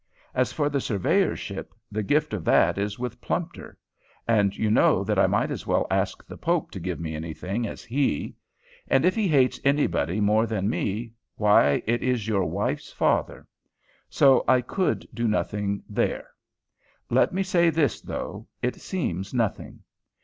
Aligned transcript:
As 0.33 0.51
for 0.51 0.67
the 0.67 0.81
surveyorship, 0.81 1.75
the 1.91 2.01
gift 2.01 2.33
of 2.33 2.43
that 2.45 2.79
is 2.79 2.97
with 2.97 3.21
Plumptre. 3.21 3.77
And 4.27 4.57
you 4.57 4.71
know 4.71 5.03
that 5.03 5.19
I 5.19 5.27
might 5.27 5.51
as 5.51 5.67
well 5.67 5.85
ask 5.91 6.25
the 6.25 6.39
Pope 6.39 6.71
to 6.71 6.79
give 6.79 6.99
me 6.99 7.13
any 7.15 7.35
thing 7.35 7.67
as 7.67 7.83
he. 7.83 8.33
And 8.87 9.05
if 9.05 9.13
he 9.13 9.27
hates 9.27 9.59
anybody 9.63 10.19
more 10.19 10.47
than 10.47 10.67
me, 10.71 11.11
why 11.35 11.83
it 11.85 12.01
is 12.01 12.27
your 12.27 12.45
wife's 12.45 12.91
father. 12.91 13.45
So 14.09 14.43
I 14.47 14.61
could 14.61 15.07
do 15.13 15.27
nothing 15.27 15.83
there. 15.87 16.29
Let 17.11 17.31
me 17.31 17.43
say 17.43 17.69
this, 17.69 18.01
though 18.01 18.47
it 18.59 18.77
seems 18.77 19.35
nothing. 19.35 19.83